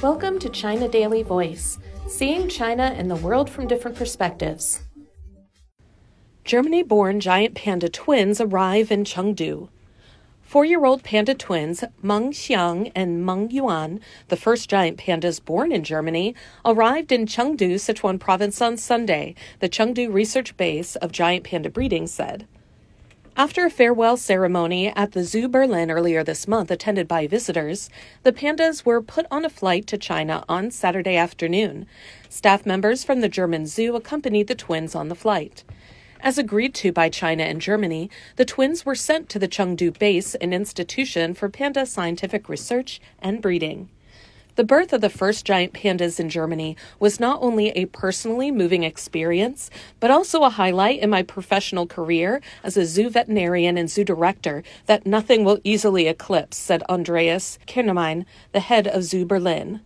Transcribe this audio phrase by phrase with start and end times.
[0.00, 4.82] Welcome to China Daily Voice, seeing China and the world from different perspectives.
[6.44, 9.70] Germany born giant panda twins arrive in Chengdu.
[10.40, 13.98] Four year old panda twins, Meng Xiang and Meng Yuan,
[14.28, 16.32] the first giant pandas born in Germany,
[16.64, 22.06] arrived in Chengdu, Sichuan province on Sunday, the Chengdu research base of giant panda breeding
[22.06, 22.46] said.
[23.38, 27.88] After a farewell ceremony at the Zoo Berlin earlier this month, attended by visitors,
[28.24, 31.86] the pandas were put on a flight to China on Saturday afternoon.
[32.28, 35.62] Staff members from the German zoo accompanied the twins on the flight.
[36.20, 40.34] As agreed to by China and Germany, the twins were sent to the Chengdu base,
[40.34, 43.88] an institution for panda scientific research and breeding.
[44.58, 48.82] The birth of the first giant pandas in Germany was not only a personally moving
[48.82, 54.02] experience, but also a highlight in my professional career as a zoo veterinarian and zoo
[54.02, 59.80] director that nothing will easily eclipse, said Andreas Knieriem, the head of Zoo Berlin.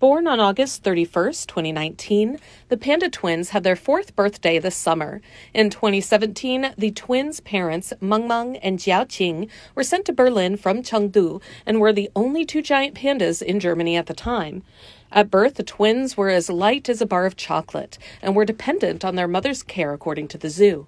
[0.00, 5.20] Born on August 31, 2019, the Panda twins had their fourth birthday this summer.
[5.52, 10.84] In 2017, the twins' parents, Meng Meng and Jiao Qing, were sent to Berlin from
[10.84, 14.62] Chengdu and were the only two giant pandas in Germany at the time.
[15.10, 19.04] At birth, the twins were as light as a bar of chocolate and were dependent
[19.04, 20.86] on their mother's care, according to the zoo.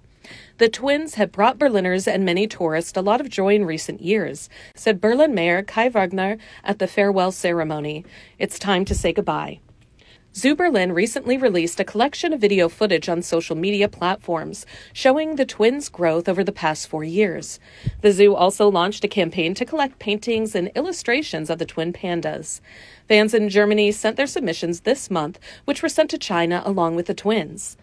[0.57, 4.49] The twins have brought Berliners and many tourists a lot of joy in recent years,
[4.75, 8.05] said Berlin Mayor Kai Wegner at the farewell ceremony.
[8.39, 9.59] It's time to say goodbye.
[10.33, 15.45] Zoo Berlin recently released a collection of video footage on social media platforms showing the
[15.45, 17.59] twins' growth over the past four years.
[17.99, 22.61] The zoo also launched a campaign to collect paintings and illustrations of the twin pandas.
[23.09, 27.07] Fans in Germany sent their submissions this month, which were sent to China along with
[27.07, 27.75] the twins.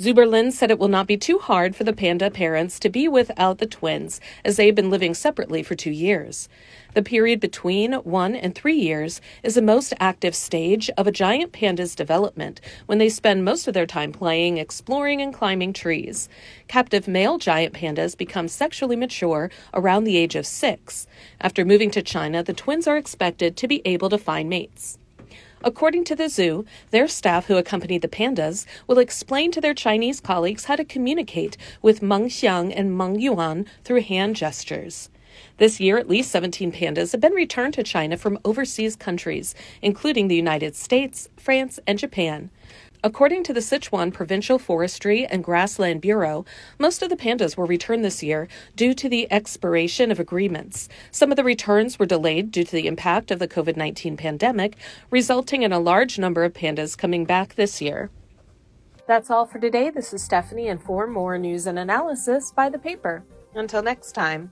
[0.00, 3.06] Zoo Berlin said it will not be too hard for the panda parents to be
[3.06, 6.48] without the twins, as they've been living separately for two years.
[6.94, 11.52] The period between one and three years is the most active stage of a giant
[11.52, 16.30] panda's development when they spend most of their time playing, exploring, and climbing trees.
[16.66, 21.06] Captive male giant pandas become sexually mature around the age of six.
[21.42, 24.96] After moving to China, the twins are expected to be able to find mates.
[25.62, 30.18] According to the zoo, their staff who accompanied the pandas will explain to their Chinese
[30.18, 35.10] colleagues how to communicate with Meng Xiang and Meng Yuan through hand gestures.
[35.58, 40.28] This year, at least 17 pandas have been returned to China from overseas countries, including
[40.28, 42.48] the United States, France, and Japan.
[43.02, 46.44] According to the Sichuan Provincial Forestry and Grassland Bureau,
[46.78, 48.46] most of the pandas were returned this year
[48.76, 50.86] due to the expiration of agreements.
[51.10, 54.76] Some of the returns were delayed due to the impact of the COVID 19 pandemic,
[55.10, 58.10] resulting in a large number of pandas coming back this year.
[59.06, 59.88] That's all for today.
[59.88, 63.24] This is Stephanie, and for more news and analysis, by the paper.
[63.54, 64.50] Until next time.